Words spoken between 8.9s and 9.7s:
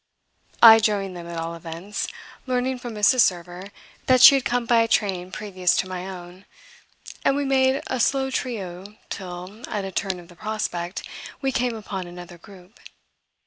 till,